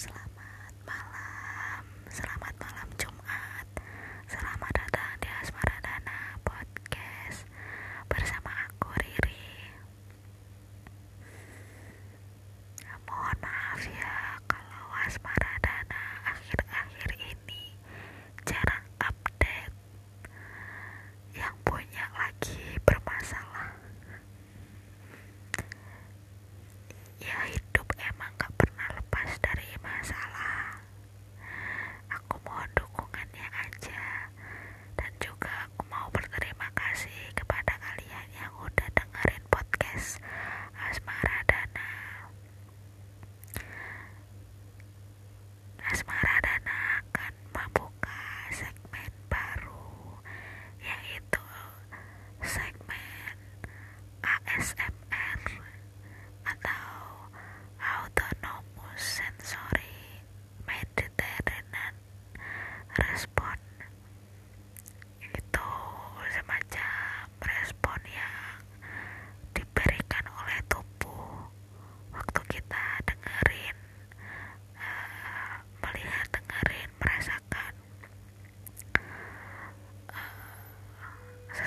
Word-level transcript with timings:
Selamat 0.00 0.29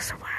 this 0.03 0.11
away. 0.11 0.32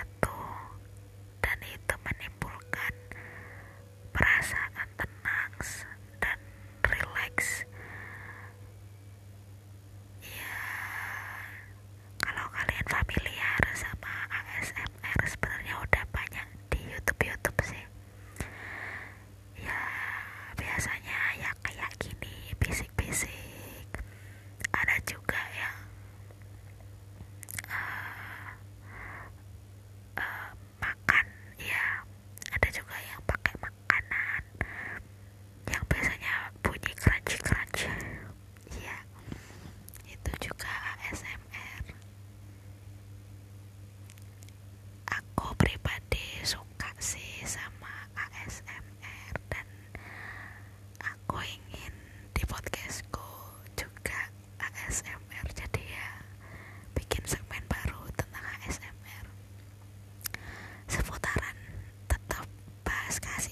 discuss. 63.15 63.44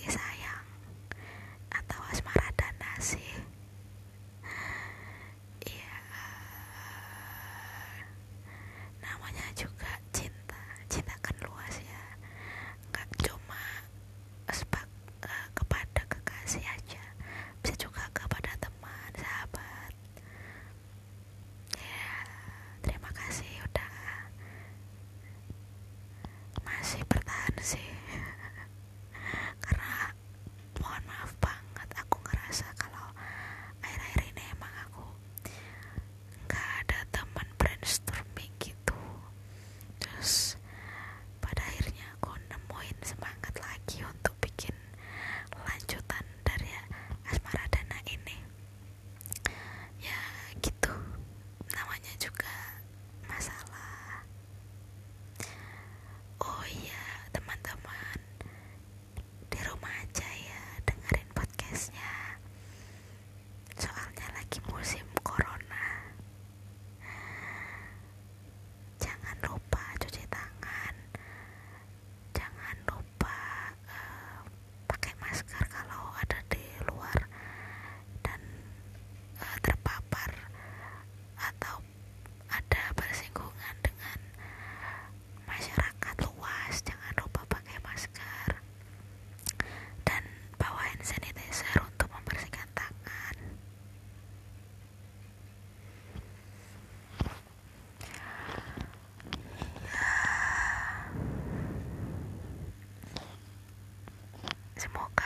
Тимока. 104.82 105.21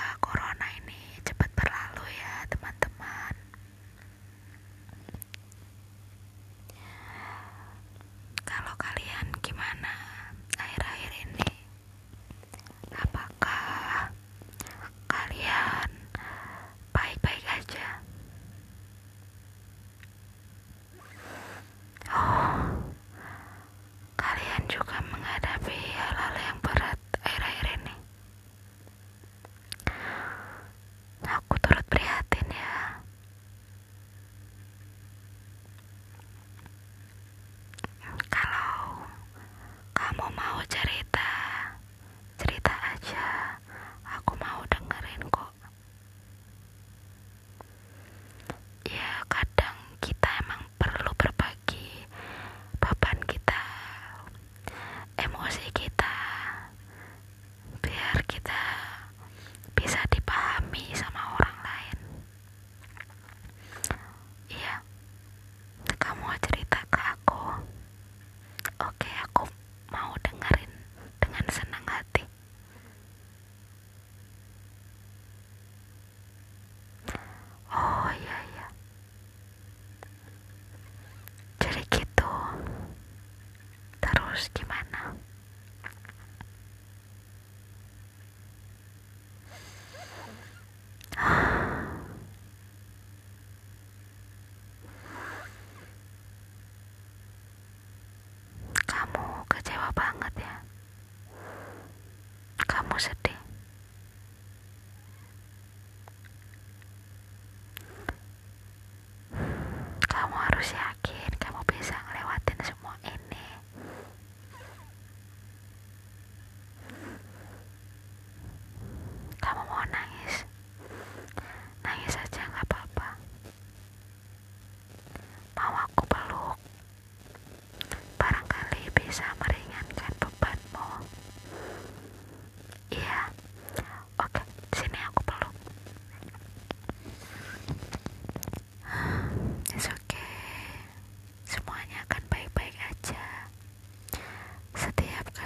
по-русски. 84.37 84.66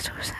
exercise. 0.08 0.39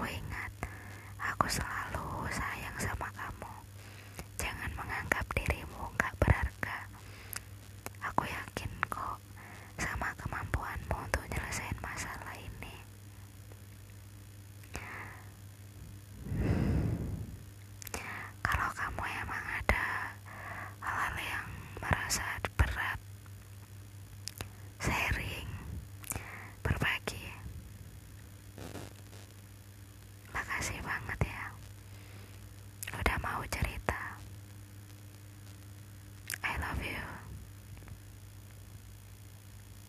Masalah 0.00 0.29